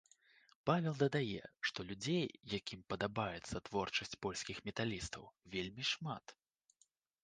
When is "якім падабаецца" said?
2.59-3.63